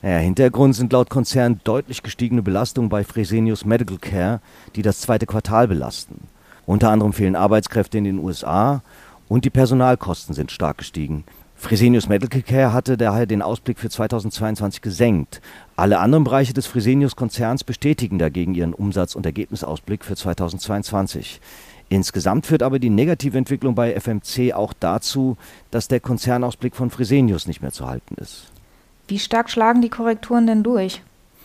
Ja, 0.03 0.19
Hintergrund 0.19 0.75
sind 0.77 0.93
laut 0.93 1.11
Konzern 1.11 1.61
deutlich 1.65 2.03
gestiegene 2.03 2.43
Belastungen 2.43 2.91
bei 2.91 3.05
Fresenius 3.05 3.65
Medical 3.65 3.99
Care, 3.99 4.41
die 4.77 4.83
das 4.83 5.01
zweite 5.01 5.27
Quartal 5.27 5.69
belasten. 5.69 6.29
Unter 6.67 6.91
anderem 6.91 7.13
fehlen 7.13 7.37
Arbeitskräfte 7.37 7.99
in 7.99 8.05
den 8.05 8.19
USA 8.19 8.83
und 9.29 9.45
die 9.45 9.51
Personalkosten 9.51 10.35
sind 10.35 10.51
stark 10.51 10.79
gestiegen. 10.79 11.25
Fresenius 11.65 12.11
Medical 12.11 12.43
Care 12.43 12.75
hatte 12.75 12.99
daher 12.99 13.25
den 13.25 13.41
Ausblick 13.41 13.79
für 13.79 13.89
2022 13.89 14.83
gesenkt. 14.83 15.41
Alle 15.77 15.99
anderen 15.99 16.23
Bereiche 16.23 16.53
des 16.53 16.67
Fresenius-Konzerns 16.67 17.65
bestätigen 17.65 18.19
dagegen 18.19 18.55
ihren 18.55 18.75
Umsatz- 18.75 19.15
und 19.15 19.25
Ergebnisausblick 19.25 20.05
für 20.05 20.15
2022. 20.15 21.41
Insgesamt 21.89 22.45
führt 22.45 22.63
aber 22.63 22.79
die 22.79 22.91
negative 22.91 23.39
Entwicklung 23.39 23.75
bei 23.75 23.99
FMC 23.99 24.53
auch 24.53 24.75
dazu, 24.79 25.39
dass 25.71 25.89
der 25.89 26.01
Konzernausblick 26.01 26.77
von 26.77 26.91
Fresenius 26.91 27.47
nicht 27.47 27.63
mehr 27.63 27.73
zu 27.73 27.89
halten 27.89 28.17
ist. 28.17 28.51
Wie 29.09 29.19
stark 29.19 29.49
schlagen 29.49 29.81
die 29.81 29.89
Korrekturen 29.89 30.47
denn 30.47 30.65
durch? 30.65 31.01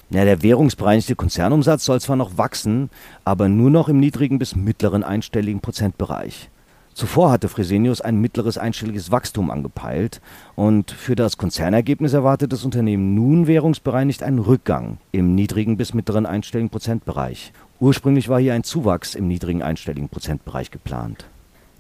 Ja, 0.10 0.26
der 0.26 0.42
währungsbereinigte 0.42 1.16
Konzernumsatz 1.16 1.86
soll 1.86 2.02
zwar 2.02 2.18
noch 2.18 2.38
wachsen, 2.38 2.90
aber 3.24 3.48
nur 3.48 3.70
noch 3.70 3.88
im 3.88 4.02
niedrigen 4.02 4.38
bis 4.38 4.54
mittleren 4.54 5.06
einstelligen 5.06 5.62
Prozentbereich. 5.62 6.50
Zuvor 6.94 7.32
hatte 7.32 7.48
Fresenius 7.48 8.02
ein 8.02 8.20
mittleres 8.20 8.58
einstelliges 8.58 9.12
Wachstum 9.12 9.52
angepeilt 9.52 10.20
und 10.56 10.92
für 10.92 11.16
das 11.16 11.38
Konzernergebnis 11.38 12.14
erwartet 12.14 12.52
das 12.52 12.66
Unternehmen 12.66 13.16
nun 13.16 13.48
währungsbereinigt 13.48 14.24
einen 14.24 14.40
Rückgang 14.40 14.98
im 15.12 15.36
niedrigen 15.36 15.78
bis 15.78 15.94
mittleren 15.94 16.26
einstelligen 16.26 16.70
Prozentbereich. 16.70 17.54
Ursprünglich 17.80 18.28
war 18.28 18.40
hier 18.40 18.54
ein 18.54 18.64
Zuwachs 18.64 19.16
im 19.16 19.28
niedrigen 19.28 19.62
einstelligen 19.62 20.10
Prozentbereich 20.10 20.72
geplant. 20.72 21.26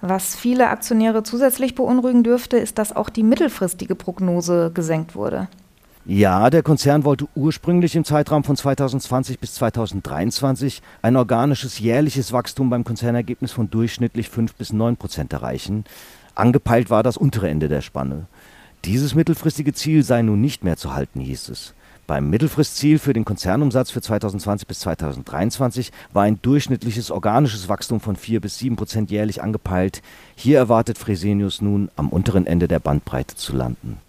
Was 0.02 0.36
viele 0.36 0.70
Aktionäre 0.70 1.24
zusätzlich 1.24 1.76
beunruhigen 1.76 2.24
dürfte, 2.24 2.58
ist, 2.58 2.78
dass 2.78 2.96
auch 2.96 3.10
die 3.10 3.24
mittelfristige 3.24 3.96
Prognose 3.96 4.72
gesenkt 4.74 5.14
wurde. 5.14 5.50
Ja, 6.06 6.50
der 6.50 6.64
Konzern 6.64 7.04
wollte 7.04 7.28
ursprünglich 7.36 7.96
im 7.96 8.06
Zeitraum 8.06 8.44
von 8.44 8.56
2020 8.56 9.40
bis 9.40 9.54
2023 9.56 10.82
ein 11.02 11.16
organisches 11.16 11.80
jährliches 11.80 12.32
Wachstum 12.32 12.70
beim 12.70 12.84
Konzernergebnis 12.84 13.52
von 13.52 13.70
durchschnittlich 13.70 14.30
5 14.30 14.56
bis 14.56 14.74
9 14.74 14.98
Prozent 14.98 15.34
erreichen. 15.34 15.84
Angepeilt 16.36 16.90
war 16.90 17.04
das 17.04 17.18
untere 17.18 17.50
Ende 17.50 17.68
der 17.68 17.82
Spanne. 17.82 18.26
Dieses 18.86 19.14
mittelfristige 19.14 19.74
Ziel 19.74 20.04
sei 20.04 20.22
nun 20.22 20.40
nicht 20.40 20.64
mehr 20.64 20.78
zu 20.78 20.94
halten, 20.94 21.20
hieß 21.20 21.50
es. 21.50 21.74
Beim 22.08 22.30
Mittelfristziel 22.30 22.98
für 22.98 23.14
den 23.14 23.24
Konzernumsatz 23.24 23.92
für 23.92 24.02
2020 24.02 24.68
bis 24.68 24.80
2023 24.80 25.92
war 26.12 26.24
ein 26.24 26.42
durchschnittliches 26.42 27.12
organisches 27.12 27.70
Wachstum 27.70 28.00
von 28.00 28.16
4 28.16 28.42
bis 28.42 28.58
7 28.58 28.78
Prozent 28.78 29.12
jährlich 29.12 29.44
angepeilt. 29.44 30.02
Hier 30.36 30.58
erwartet 30.58 30.98
Fresenius 30.98 31.62
nun, 31.62 31.92
am 31.98 32.10
unteren 32.10 32.48
Ende 32.48 32.68
der 32.68 32.80
Bandbreite 32.80 33.36
zu 33.36 33.56
landen. 33.56 34.00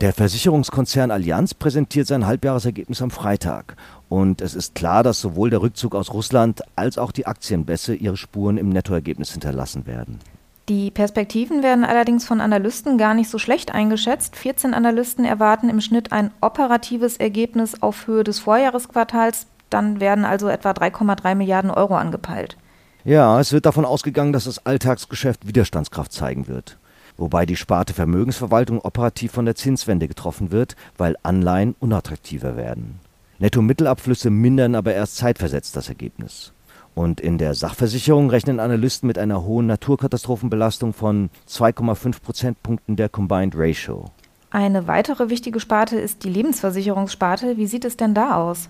Der 0.00 0.12
Versicherungskonzern 0.12 1.10
Allianz 1.10 1.54
präsentiert 1.54 2.06
sein 2.06 2.24
Halbjahresergebnis 2.24 3.02
am 3.02 3.10
Freitag. 3.10 3.74
Und 4.08 4.40
es 4.40 4.54
ist 4.54 4.76
klar, 4.76 5.02
dass 5.02 5.20
sowohl 5.20 5.50
der 5.50 5.60
Rückzug 5.60 5.96
aus 5.96 6.12
Russland 6.12 6.62
als 6.76 6.98
auch 6.98 7.10
die 7.10 7.26
Aktienbässe 7.26 7.96
ihre 7.96 8.16
Spuren 8.16 8.58
im 8.58 8.68
Nettoergebnis 8.68 9.32
hinterlassen 9.32 9.88
werden. 9.88 10.20
Die 10.68 10.92
Perspektiven 10.92 11.64
werden 11.64 11.84
allerdings 11.84 12.24
von 12.24 12.40
Analysten 12.40 12.96
gar 12.96 13.14
nicht 13.14 13.28
so 13.28 13.38
schlecht 13.38 13.74
eingeschätzt. 13.74 14.36
14 14.36 14.72
Analysten 14.72 15.24
erwarten 15.24 15.68
im 15.68 15.80
Schnitt 15.80 16.12
ein 16.12 16.30
operatives 16.40 17.16
Ergebnis 17.16 17.82
auf 17.82 18.06
Höhe 18.06 18.22
des 18.22 18.38
Vorjahresquartals. 18.38 19.48
Dann 19.68 19.98
werden 19.98 20.24
also 20.24 20.46
etwa 20.46 20.70
3,3 20.70 21.34
Milliarden 21.34 21.72
Euro 21.72 21.96
angepeilt. 21.96 22.56
Ja, 23.04 23.40
es 23.40 23.52
wird 23.52 23.66
davon 23.66 23.84
ausgegangen, 23.84 24.32
dass 24.32 24.44
das 24.44 24.64
Alltagsgeschäft 24.64 25.48
Widerstandskraft 25.48 26.12
zeigen 26.12 26.46
wird 26.46 26.78
wobei 27.18 27.44
die 27.44 27.56
Sparte 27.56 27.92
Vermögensverwaltung 27.92 28.80
operativ 28.80 29.32
von 29.32 29.44
der 29.44 29.54
Zinswende 29.54 30.08
getroffen 30.08 30.50
wird, 30.50 30.76
weil 30.96 31.16
Anleihen 31.22 31.74
unattraktiver 31.78 32.56
werden. 32.56 33.00
Netto-Mittelabflüsse 33.38 34.30
mindern 34.30 34.74
aber 34.74 34.94
erst 34.94 35.16
zeitversetzt 35.16 35.76
das 35.76 35.88
Ergebnis. 35.88 36.52
Und 36.94 37.20
in 37.20 37.38
der 37.38 37.54
Sachversicherung 37.54 38.30
rechnen 38.30 38.58
Analysten 38.58 39.06
mit 39.06 39.18
einer 39.18 39.44
hohen 39.44 39.66
Naturkatastrophenbelastung 39.66 40.92
von 40.94 41.30
2,5 41.48 42.20
Prozentpunkten 42.22 42.96
der 42.96 43.08
Combined 43.08 43.54
Ratio. 43.56 44.06
Eine 44.50 44.86
weitere 44.86 45.28
wichtige 45.28 45.60
Sparte 45.60 45.98
ist 45.98 46.24
die 46.24 46.30
Lebensversicherungssparte. 46.30 47.56
Wie 47.56 47.66
sieht 47.66 47.84
es 47.84 47.96
denn 47.96 48.14
da 48.14 48.36
aus? 48.36 48.68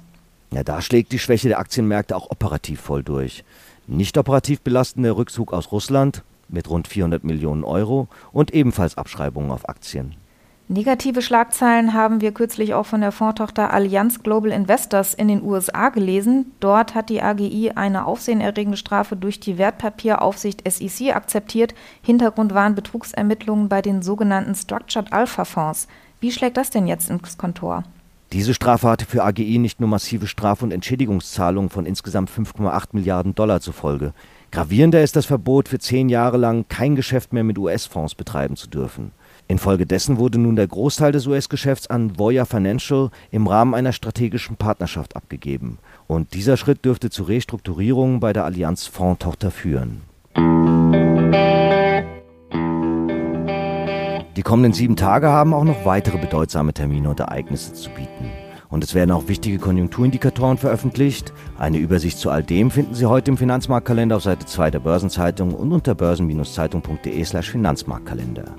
Ja, 0.52 0.64
da 0.64 0.82
schlägt 0.82 1.12
die 1.12 1.18
Schwäche 1.18 1.48
der 1.48 1.58
Aktienmärkte 1.58 2.16
auch 2.16 2.30
operativ 2.30 2.80
voll 2.80 3.02
durch. 3.02 3.44
Nicht 3.86 4.18
operativ 4.18 4.60
belastender 4.60 5.16
Rückzug 5.16 5.52
aus 5.52 5.72
Russland, 5.72 6.22
mit 6.48 6.68
rund 6.70 6.88
400 6.88 7.24
Millionen 7.24 7.64
Euro 7.64 8.08
und 8.32 8.52
ebenfalls 8.54 8.96
Abschreibungen 8.96 9.50
auf 9.50 9.68
Aktien. 9.68 10.16
Negative 10.70 11.22
Schlagzeilen 11.22 11.94
haben 11.94 12.20
wir 12.20 12.32
kürzlich 12.32 12.74
auch 12.74 12.84
von 12.84 13.00
der 13.00 13.10
Fondtochter 13.10 13.72
Allianz 13.72 14.22
Global 14.22 14.50
Investors 14.50 15.14
in 15.14 15.28
den 15.28 15.42
USA 15.42 15.88
gelesen. 15.88 16.52
Dort 16.60 16.94
hat 16.94 17.08
die 17.08 17.22
AGI 17.22 17.72
eine 17.74 18.04
aufsehenerregende 18.04 18.76
Strafe 18.76 19.16
durch 19.16 19.40
die 19.40 19.56
Wertpapieraufsicht 19.56 20.70
SEC 20.70 21.16
akzeptiert. 21.16 21.74
Hintergrund 22.02 22.52
waren 22.52 22.74
Betrugsermittlungen 22.74 23.70
bei 23.70 23.80
den 23.80 24.02
sogenannten 24.02 24.54
Structured 24.54 25.10
Alpha 25.10 25.46
Fonds. 25.46 25.88
Wie 26.20 26.32
schlägt 26.32 26.58
das 26.58 26.68
denn 26.68 26.86
jetzt 26.86 27.08
ins 27.08 27.38
Kontor? 27.38 27.84
Diese 28.34 28.52
Strafe 28.52 28.88
hatte 28.88 29.06
für 29.06 29.24
AGI 29.24 29.56
nicht 29.56 29.80
nur 29.80 29.88
massive 29.88 30.26
Straf- 30.26 30.60
und 30.60 30.70
Entschädigungszahlungen 30.70 31.70
von 31.70 31.86
insgesamt 31.86 32.30
5,8 32.30 32.88
Milliarden 32.92 33.34
Dollar 33.34 33.62
zur 33.62 33.72
Folge. 33.72 34.12
Gravierender 34.58 35.04
ist 35.04 35.14
das 35.14 35.24
Verbot, 35.24 35.68
für 35.68 35.78
zehn 35.78 36.08
Jahre 36.08 36.36
lang 36.36 36.64
kein 36.68 36.96
Geschäft 36.96 37.32
mehr 37.32 37.44
mit 37.44 37.58
US-Fonds 37.58 38.16
betreiben 38.16 38.56
zu 38.56 38.66
dürfen. 38.68 39.12
Infolgedessen 39.46 40.18
wurde 40.18 40.40
nun 40.40 40.56
der 40.56 40.66
Großteil 40.66 41.12
des 41.12 41.28
US-Geschäfts 41.28 41.86
an 41.86 42.18
Voya 42.18 42.44
Financial 42.44 43.10
im 43.30 43.46
Rahmen 43.46 43.72
einer 43.76 43.92
strategischen 43.92 44.56
Partnerschaft 44.56 45.14
abgegeben. 45.14 45.78
Und 46.08 46.34
dieser 46.34 46.56
Schritt 46.56 46.84
dürfte 46.84 47.08
zu 47.08 47.22
Restrukturierungen 47.22 48.18
bei 48.18 48.32
der 48.32 48.46
Allianz 48.46 48.88
Fondtochter 48.88 49.52
führen. 49.52 50.00
Die 54.36 54.42
kommenden 54.42 54.72
sieben 54.72 54.96
Tage 54.96 55.28
haben 55.28 55.54
auch 55.54 55.62
noch 55.62 55.84
weitere 55.84 56.18
bedeutsame 56.18 56.74
Termine 56.74 57.10
und 57.10 57.20
Ereignisse 57.20 57.74
zu 57.74 57.90
bieten. 57.90 58.47
Und 58.70 58.84
es 58.84 58.94
werden 58.94 59.12
auch 59.12 59.28
wichtige 59.28 59.58
Konjunkturindikatoren 59.58 60.58
veröffentlicht. 60.58 61.32
Eine 61.58 61.78
Übersicht 61.78 62.18
zu 62.18 62.30
all 62.30 62.42
dem 62.42 62.70
finden 62.70 62.94
Sie 62.94 63.06
heute 63.06 63.30
im 63.30 63.38
Finanzmarktkalender 63.38 64.16
auf 64.16 64.22
Seite 64.22 64.44
2 64.44 64.70
der 64.70 64.80
Börsenzeitung 64.80 65.54
und 65.54 65.72
unter 65.72 65.94
börsen-zeitung.de 65.94 67.24
slash 67.24 67.50
Finanzmarktkalender. 67.50 68.54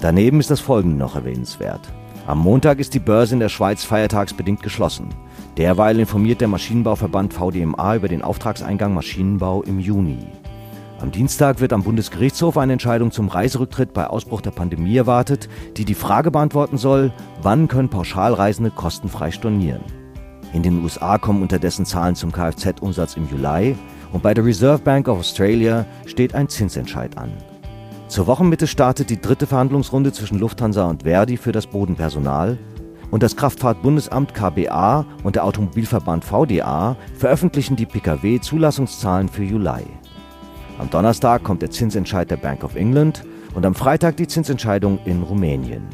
Daneben 0.00 0.40
ist 0.40 0.50
das 0.50 0.60
folgende 0.60 0.96
noch 0.96 1.16
erwähnenswert. 1.16 1.80
Am 2.26 2.38
Montag 2.38 2.78
ist 2.78 2.94
die 2.94 3.00
Börse 3.00 3.34
in 3.34 3.40
der 3.40 3.48
Schweiz 3.48 3.82
feiertagsbedingt 3.82 4.62
geschlossen. 4.62 5.08
Derweil 5.56 5.98
informiert 5.98 6.40
der 6.40 6.48
Maschinenbauverband 6.48 7.34
VDMA 7.34 7.96
über 7.96 8.08
den 8.08 8.22
Auftragseingang 8.22 8.94
Maschinenbau 8.94 9.62
im 9.62 9.80
Juni. 9.80 10.18
Am 11.02 11.10
Dienstag 11.10 11.58
wird 11.58 11.72
am 11.72 11.82
Bundesgerichtshof 11.82 12.56
eine 12.56 12.74
Entscheidung 12.74 13.10
zum 13.10 13.26
Reiserücktritt 13.26 13.92
bei 13.92 14.06
Ausbruch 14.06 14.40
der 14.40 14.52
Pandemie 14.52 14.96
erwartet, 14.96 15.48
die 15.76 15.84
die 15.84 15.96
Frage 15.96 16.30
beantworten 16.30 16.78
soll, 16.78 17.12
wann 17.42 17.66
können 17.66 17.88
Pauschalreisende 17.88 18.70
kostenfrei 18.70 19.32
stornieren. 19.32 19.82
In 20.52 20.62
den 20.62 20.80
USA 20.80 21.18
kommen 21.18 21.42
unterdessen 21.42 21.86
Zahlen 21.86 22.14
zum 22.14 22.30
Kfz-Umsatz 22.30 23.16
im 23.16 23.28
Juli 23.28 23.74
und 24.12 24.22
bei 24.22 24.32
der 24.32 24.44
Reserve 24.44 24.80
Bank 24.80 25.08
of 25.08 25.18
Australia 25.18 25.86
steht 26.06 26.36
ein 26.36 26.48
Zinsentscheid 26.48 27.18
an. 27.18 27.32
Zur 28.06 28.28
Wochenmitte 28.28 28.68
startet 28.68 29.10
die 29.10 29.20
dritte 29.20 29.48
Verhandlungsrunde 29.48 30.12
zwischen 30.12 30.38
Lufthansa 30.38 30.88
und 30.88 31.02
Verdi 31.02 31.36
für 31.36 31.50
das 31.50 31.66
Bodenpersonal 31.66 32.58
und 33.10 33.24
das 33.24 33.34
Kraftfahrtbundesamt 33.34 34.34
KBA 34.34 35.04
und 35.24 35.34
der 35.34 35.46
Automobilverband 35.46 36.24
VDA 36.24 36.96
veröffentlichen 37.18 37.74
die 37.74 37.86
Pkw-Zulassungszahlen 37.86 39.28
für 39.28 39.42
Juli. 39.42 39.82
Am 40.78 40.90
Donnerstag 40.90 41.42
kommt 41.44 41.62
der 41.62 41.70
Zinsentscheid 41.70 42.30
der 42.30 42.36
Bank 42.36 42.64
of 42.64 42.74
England 42.74 43.24
und 43.54 43.66
am 43.66 43.74
Freitag 43.74 44.16
die 44.16 44.26
Zinsentscheidung 44.26 44.98
in 45.04 45.22
Rumänien. 45.22 45.86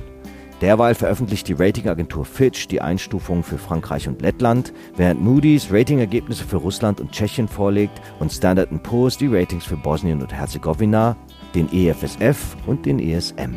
Derweil 0.60 0.94
veröffentlicht 0.94 1.46
die 1.46 1.52
Ratingagentur 1.52 2.24
Fitch 2.24 2.66
die 2.66 2.80
Einstufungen 2.80 3.44
für 3.44 3.58
Frankreich 3.58 4.08
und 4.08 4.22
Lettland, 4.22 4.72
während 4.96 5.20
Moody's 5.20 5.68
Ratingergebnisse 5.70 6.44
für 6.44 6.56
Russland 6.56 7.00
und 7.00 7.12
Tschechien 7.12 7.46
vorlegt 7.46 8.00
und 8.18 8.32
Standard 8.32 8.70
Poor's 8.82 9.16
die 9.16 9.28
Ratings 9.28 9.64
für 9.64 9.76
Bosnien 9.76 10.20
und 10.20 10.32
Herzegowina, 10.32 11.16
den 11.54 11.72
EFSF 11.72 12.56
und 12.66 12.86
den 12.86 12.98
ESM. 12.98 13.54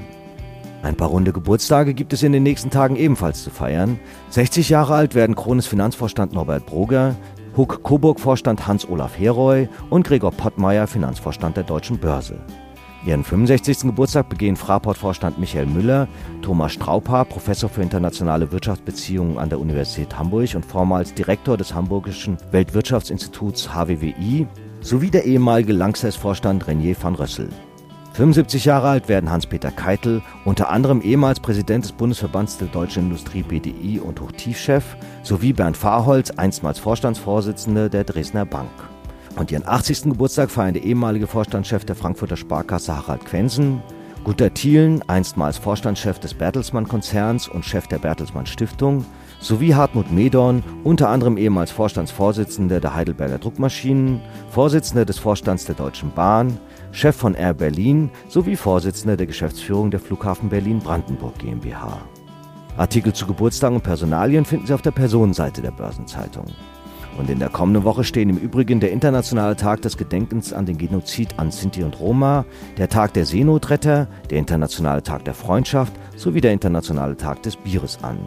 Ein 0.83 0.95
paar 0.95 1.09
runde 1.09 1.31
Geburtstage 1.31 1.93
gibt 1.93 2.11
es 2.13 2.23
in 2.23 2.31
den 2.31 2.43
nächsten 2.43 2.71
Tagen 2.71 2.95
ebenfalls 2.95 3.43
zu 3.43 3.51
feiern. 3.51 3.99
60 4.29 4.69
Jahre 4.69 4.95
alt 4.95 5.13
werden 5.13 5.35
Krones 5.35 5.67
Finanzvorstand 5.67 6.33
Norbert 6.33 6.65
Brugger, 6.65 7.15
Huck 7.58 7.84
Coburg-Vorstand 7.84 8.65
Hans-Olaf 8.65 9.17
Heroy 9.17 9.67
und 9.89 10.08
Gregor 10.08 10.31
Pottmeier, 10.31 10.88
Finanzvorstand 10.88 11.58
der 11.58 11.65
Deutschen 11.65 11.98
Börse. 11.98 12.39
Ihren 13.05 13.24
65. 13.24 13.79
Geburtstag 13.79 14.29
begehen 14.29 14.55
Fraport-Vorstand 14.55 15.38
Michael 15.38 15.65
Müller, 15.65 16.08
Thomas 16.41 16.74
Strauper, 16.74 17.25
Professor 17.25 17.67
für 17.70 17.81
internationale 17.81 18.51
Wirtschaftsbeziehungen 18.51 19.38
an 19.38 19.50
der 19.50 19.60
Universität 19.60 20.17
Hamburg 20.17 20.55
und 20.55 20.65
vormals 20.65 21.13
Direktor 21.13 21.58
des 21.58 21.74
Hamburgischen 21.74 22.38
Weltwirtschaftsinstituts 22.51 23.74
HWWI, 23.74 24.48
sowie 24.79 25.10
der 25.10 25.25
ehemalige 25.25 25.74
Langsess-Vorstand 25.74 26.67
Renier 26.67 26.96
van 27.01 27.15
Rössel. 27.15 27.50
75 28.21 28.65
Jahre 28.65 28.87
alt 28.87 29.09
werden 29.09 29.31
Hans-Peter 29.31 29.71
Keitel, 29.71 30.21
unter 30.45 30.69
anderem 30.69 31.01
ehemals 31.01 31.39
Präsident 31.39 31.85
des 31.85 31.91
Bundesverbands 31.91 32.59
der 32.59 32.67
Deutschen 32.67 33.05
Industrie 33.05 33.41
BDI 33.41 33.99
und 33.99 34.21
Hochtiefchef, 34.21 34.95
sowie 35.23 35.53
Bernd 35.53 35.75
Fahrholz, 35.75 36.29
einstmals 36.29 36.77
Vorstandsvorsitzender 36.77 37.89
der 37.89 38.03
Dresdner 38.03 38.45
Bank. 38.45 38.69
Und 39.37 39.51
ihren 39.51 39.67
80. 39.67 40.03
Geburtstag 40.03 40.51
feiern 40.51 40.75
der 40.75 40.83
ehemalige 40.83 41.25
Vorstandschef 41.25 41.83
der 41.83 41.95
Frankfurter 41.95 42.37
Sparkasse 42.37 42.95
Harald 42.95 43.25
Quensen, 43.25 43.81
Gunter 44.23 44.53
Thielen, 44.53 45.01
einstmals 45.09 45.57
Vorstandschef 45.57 46.19
des 46.19 46.35
Bertelsmann-Konzerns 46.35 47.47
und 47.47 47.65
Chef 47.65 47.87
der 47.87 47.97
Bertelsmann 47.97 48.45
Stiftung, 48.45 49.03
sowie 49.39 49.73
Hartmut 49.73 50.11
Medorn, 50.11 50.63
unter 50.83 51.09
anderem 51.09 51.37
ehemals 51.37 51.71
Vorstandsvorsitzender 51.71 52.79
der 52.79 52.93
Heidelberger 52.93 53.39
Druckmaschinen, 53.39 54.21
Vorsitzender 54.51 55.05
des 55.05 55.17
Vorstands 55.17 55.65
der 55.65 55.73
Deutschen 55.73 56.11
Bahn, 56.11 56.59
Chef 56.91 57.15
von 57.15 57.36
Air 57.36 57.53
Berlin 57.53 58.10
sowie 58.27 58.55
Vorsitzender 58.55 59.17
der 59.17 59.27
Geschäftsführung 59.27 59.91
der 59.91 60.00
Flughafen 60.00 60.50
Berlin-Brandenburg 60.50 61.38
GmbH. 61.39 62.01
Artikel 62.77 63.13
zu 63.13 63.25
Geburtstagen 63.25 63.75
und 63.75 63.83
Personalien 63.83 64.45
finden 64.45 64.67
Sie 64.67 64.74
auf 64.74 64.81
der 64.81 64.91
Personenseite 64.91 65.62
der 65.62 65.71
Börsenzeitung. 65.71 66.45
Und 67.17 67.29
in 67.29 67.39
der 67.39 67.50
kommenden 67.50 67.83
Woche 67.83 68.03
stehen 68.03 68.29
im 68.29 68.38
Übrigen 68.38 68.79
der 68.79 68.91
Internationale 68.91 69.55
Tag 69.55 69.81
des 69.81 69.98
Gedenkens 69.98 70.53
an 70.53 70.65
den 70.65 70.77
Genozid 70.77 71.38
an 71.38 71.51
Sinti 71.51 71.83
und 71.83 72.00
Roma, 72.00 72.45
der 72.77 72.89
Tag 72.89 73.13
der 73.13 73.25
Seenotretter, 73.25 74.07
der 74.29 74.38
Internationale 74.38 75.03
Tag 75.03 75.25
der 75.25 75.33
Freundschaft 75.33 75.93
sowie 76.15 76.41
der 76.41 76.53
Internationale 76.53 77.17
Tag 77.17 77.43
des 77.43 77.57
Bieres 77.57 78.01
an. 78.03 78.17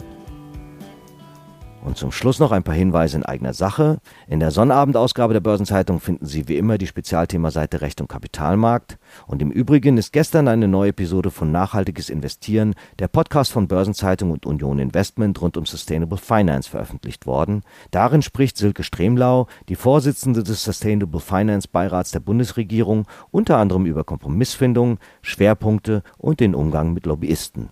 Und 1.84 1.98
zum 1.98 2.12
Schluss 2.12 2.38
noch 2.38 2.50
ein 2.50 2.62
paar 2.62 2.74
Hinweise 2.74 3.18
in 3.18 3.26
eigener 3.26 3.52
Sache. 3.52 3.98
In 4.26 4.40
der 4.40 4.50
Sonnabendausgabe 4.50 5.34
der 5.34 5.40
Börsenzeitung 5.40 6.00
finden 6.00 6.24
Sie 6.24 6.48
wie 6.48 6.56
immer 6.56 6.78
die 6.78 6.86
Spezialthemaseite 6.86 7.82
Recht 7.82 8.00
und 8.00 8.08
Kapitalmarkt. 8.08 8.96
Und 9.26 9.42
im 9.42 9.50
Übrigen 9.50 9.98
ist 9.98 10.14
gestern 10.14 10.48
eine 10.48 10.66
neue 10.66 10.88
Episode 10.88 11.30
von 11.30 11.52
Nachhaltiges 11.52 12.08
Investieren, 12.08 12.74
der 13.00 13.08
Podcast 13.08 13.52
von 13.52 13.68
Börsenzeitung 13.68 14.30
und 14.30 14.46
Union 14.46 14.78
Investment 14.78 15.42
rund 15.42 15.58
um 15.58 15.66
Sustainable 15.66 16.16
Finance 16.16 16.70
veröffentlicht 16.70 17.26
worden. 17.26 17.62
Darin 17.90 18.22
spricht 18.22 18.56
Silke 18.56 18.82
Stremlau, 18.82 19.46
die 19.68 19.76
Vorsitzende 19.76 20.42
des 20.42 20.64
Sustainable 20.64 21.20
Finance 21.20 21.68
Beirats 21.70 22.12
der 22.12 22.20
Bundesregierung, 22.20 23.06
unter 23.30 23.58
anderem 23.58 23.84
über 23.84 24.04
Kompromissfindung, 24.04 24.98
Schwerpunkte 25.20 26.02
und 26.16 26.40
den 26.40 26.54
Umgang 26.54 26.94
mit 26.94 27.04
Lobbyisten. 27.04 27.68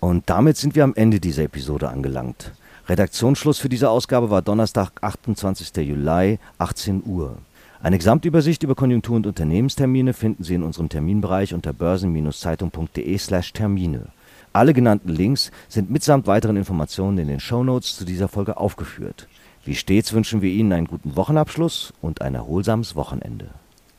Und 0.00 0.30
damit 0.30 0.56
sind 0.56 0.74
wir 0.74 0.84
am 0.84 0.94
Ende 0.94 1.20
dieser 1.20 1.42
Episode 1.42 1.90
angelangt. 1.90 2.52
Redaktionsschluss 2.86 3.58
für 3.58 3.70
diese 3.70 3.88
Ausgabe 3.88 4.28
war 4.30 4.42
Donnerstag, 4.42 4.92
28. 5.00 5.86
Juli, 5.86 6.38
18 6.58 7.02
Uhr. 7.06 7.38
Eine 7.82 7.96
Gesamtübersicht 7.98 8.62
über 8.62 8.74
Konjunktur- 8.74 9.16
und 9.16 9.26
Unternehmenstermine 9.26 10.12
finden 10.12 10.44
Sie 10.44 10.54
in 10.54 10.62
unserem 10.62 10.90
Terminbereich 10.90 11.54
unter 11.54 11.72
börsen-zeitung.de/termine. 11.72 14.08
Alle 14.52 14.74
genannten 14.74 15.08
Links 15.08 15.50
sind 15.68 15.90
mitsamt 15.90 16.26
weiteren 16.26 16.56
Informationen 16.56 17.18
in 17.18 17.28
den 17.28 17.40
Shownotes 17.40 17.96
zu 17.96 18.04
dieser 18.04 18.28
Folge 18.28 18.58
aufgeführt. 18.58 19.28
Wie 19.64 19.74
stets 19.74 20.12
wünschen 20.12 20.42
wir 20.42 20.50
Ihnen 20.50 20.72
einen 20.72 20.86
guten 20.86 21.16
Wochenabschluss 21.16 21.94
und 22.02 22.20
ein 22.20 22.34
erholsames 22.34 22.96
Wochenende. 22.96 23.46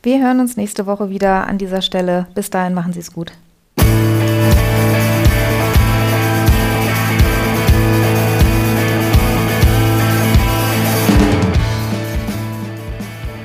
Wir 0.03 0.23
hören 0.23 0.39
uns 0.39 0.57
nächste 0.57 0.85
Woche 0.85 1.09
wieder 1.09 1.47
an 1.47 1.57
dieser 1.57 1.81
Stelle. 1.81 2.27
Bis 2.35 2.51
dahin 2.51 2.75
machen 2.75 2.93
Sie 2.93 2.99
es 2.99 3.11
gut. 3.11 3.31